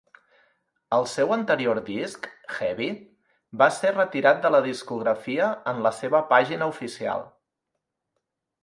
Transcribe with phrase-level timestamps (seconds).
[0.95, 2.87] El seu anterior disc, "Heavy",
[3.63, 7.25] va ser retirat de la discografia en la seva pàgina oficial.